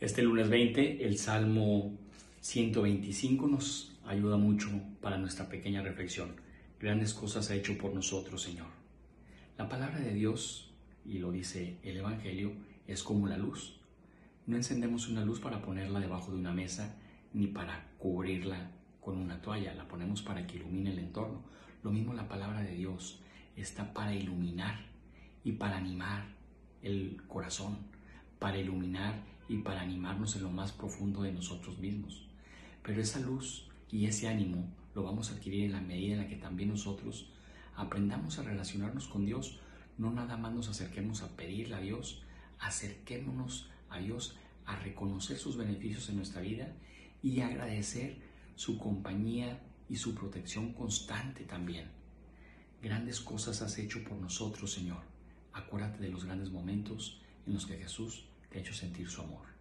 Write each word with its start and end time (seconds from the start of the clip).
Este 0.00 0.22
lunes 0.22 0.48
20, 0.48 1.04
el 1.04 1.18
Salmo 1.18 1.98
125 2.40 3.48
nos 3.48 3.98
ayuda 4.06 4.36
mucho 4.36 4.68
para 5.00 5.18
nuestra 5.18 5.48
pequeña 5.48 5.82
reflexión. 5.82 6.36
Grandes 6.78 7.12
cosas 7.12 7.50
ha 7.50 7.56
hecho 7.56 7.76
por 7.76 7.92
nosotros, 7.92 8.40
Señor. 8.40 8.68
La 9.56 9.68
palabra 9.68 9.98
de 9.98 10.14
Dios, 10.14 10.70
y 11.04 11.18
lo 11.18 11.32
dice 11.32 11.78
el 11.82 11.96
Evangelio, 11.96 12.52
es 12.86 13.02
como 13.02 13.26
la 13.26 13.36
luz. 13.36 13.80
No 14.46 14.54
encendemos 14.54 15.08
una 15.08 15.24
luz 15.24 15.40
para 15.40 15.62
ponerla 15.62 15.98
debajo 15.98 16.30
de 16.30 16.38
una 16.38 16.52
mesa 16.52 16.94
ni 17.32 17.48
para 17.48 17.88
cubrirla 17.98 18.70
con 19.00 19.18
una 19.18 19.42
toalla, 19.42 19.74
la 19.74 19.88
ponemos 19.88 20.22
para 20.22 20.46
que 20.46 20.58
ilumine 20.58 20.92
el 20.92 21.00
entorno. 21.00 21.42
Lo 21.82 21.90
mismo 21.90 22.14
la 22.14 22.28
palabra 22.28 22.62
de 22.62 22.76
Dios 22.76 23.18
está 23.56 23.92
para 23.92 24.14
iluminar 24.14 24.78
y 25.42 25.52
para 25.52 25.76
animar 25.76 26.36
el 26.82 27.20
corazón, 27.26 27.78
para 28.38 28.58
iluminar 28.58 29.22
y 29.48 29.58
para 29.58 29.80
animarnos 29.80 30.36
en 30.36 30.42
lo 30.42 30.50
más 30.50 30.72
profundo 30.72 31.22
de 31.22 31.32
nosotros 31.32 31.78
mismos. 31.78 32.26
Pero 32.82 33.00
esa 33.00 33.20
luz 33.20 33.68
y 33.90 34.06
ese 34.06 34.28
ánimo 34.28 34.72
lo 34.94 35.02
vamos 35.02 35.30
a 35.30 35.34
adquirir 35.34 35.64
en 35.64 35.72
la 35.72 35.80
medida 35.80 36.14
en 36.14 36.22
la 36.22 36.28
que 36.28 36.36
también 36.36 36.70
nosotros 36.70 37.30
aprendamos 37.76 38.38
a 38.38 38.42
relacionarnos 38.42 39.08
con 39.08 39.24
Dios. 39.24 39.60
No 39.96 40.10
nada 40.10 40.36
más 40.36 40.52
nos 40.52 40.68
acerquemos 40.68 41.22
a 41.22 41.36
pedirle 41.36 41.74
a 41.74 41.80
Dios, 41.80 42.22
acerquémonos 42.58 43.70
a 43.88 43.98
Dios 43.98 44.36
a 44.66 44.76
reconocer 44.76 45.38
sus 45.38 45.56
beneficios 45.56 46.08
en 46.08 46.16
nuestra 46.16 46.42
vida 46.42 46.72
y 47.22 47.40
agradecer 47.40 48.18
su 48.54 48.78
compañía 48.78 49.60
y 49.88 49.96
su 49.96 50.14
protección 50.14 50.72
constante 50.72 51.44
también. 51.44 51.88
Grandes 52.82 53.20
cosas 53.20 53.62
has 53.62 53.78
hecho 53.78 54.04
por 54.04 54.18
nosotros, 54.18 54.72
Señor. 54.72 55.02
Acuérdate 55.52 56.00
de 56.00 56.10
los 56.10 56.24
grandes 56.24 56.50
momentos 56.50 57.20
en 57.48 57.54
los 57.54 57.66
que 57.66 57.78
Jesús 57.78 58.26
te 58.50 58.58
ha 58.58 58.60
hecho 58.60 58.74
sentir 58.74 59.08
su 59.08 59.22
amor. 59.22 59.57